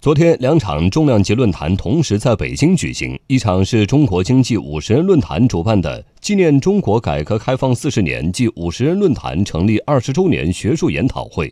[0.00, 3.20] 昨天，两场重量级论坛同时在北京举行。
[3.26, 11.46] 一场是中国经济五十人论坛主办的纪念中国改革开放四十年暨五十人论坛成立二十周年学术研讨会；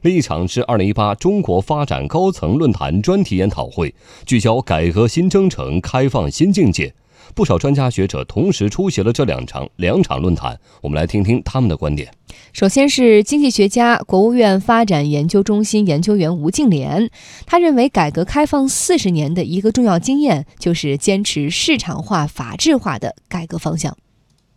[0.00, 3.94] 另一场是二零一八中国发展高层论坛专题研讨会，
[4.24, 6.94] 聚焦改革新征程、开放新境界。
[7.34, 12.12] 不少专家学者同时出席了这两场两场论坛，我们来听听他们的观点。
[12.52, 17.08] 首先是经济学家、国务院发展研究中心研究员吴敬琏，
[17.46, 23.96] 他认为改革开放四十年的一个重要经验就是坚持市场化、法治化的改革方向。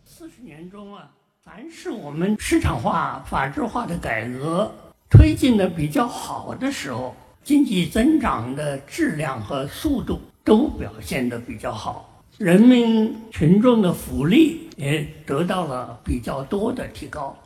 [0.04, 1.10] 四十年中啊，
[1.44, 4.72] 凡是我们市场化、法治化的改革
[5.08, 12.13] 推进的比较好的时候，经济增长的质量和速度都表现的比较好。
[12.38, 17.36] 人民群众的福利也得到了比较多的提高。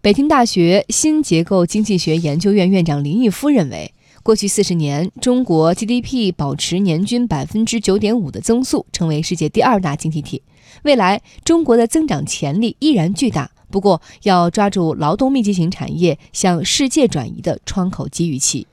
[0.00, 10.42] 北京大学新结构经济学研究院院长林毅夫认为，过去四十年，中国 GDP 保持年均百分之九点五的增速，成为世界第二大经济体。
[10.84, 18.68] 未来，中国的增长潜力依然巨大，不过要抓住劳动密集型产业向世界转移的窗口机遇期。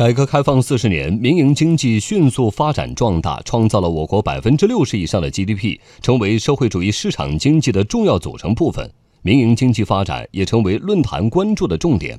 [0.00, 8.90] 改革开放四十年，民营经济迅速发展壮大，创造了我国百分之六十以上的 GDP，成为社会主义市场经济的重要组成部分。
[9.20, 12.18] 民营经济发展也成为论坛关注的重点。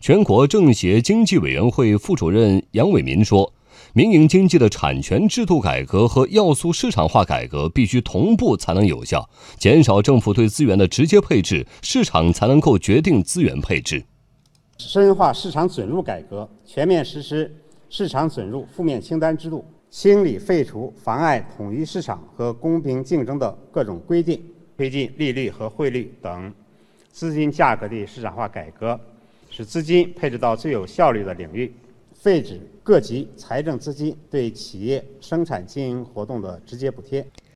[0.00, 3.52] 全国政协经济委员会副主任杨伟民说
[3.94, 14.04] ：“民营经济的产权制度改革和要素市场化改革必须同步才能有效，减少政府对资源的直接配置，市场才能够决定资源配置。”
[14.78, 17.50] 深化市场准入改革，全面实施
[17.88, 24.42] 市场准入负面清单制度，清理废除妨碍统一市场和公平竞争的各种规定，
[24.76, 26.52] 推进利率和汇率等
[27.10, 28.98] 资金价格的市场化改革，
[29.48, 31.72] 使资金配置到最有效率的领域，
[32.12, 37.24] 废止各级财政资金对企业生产经营活动的直接补贴。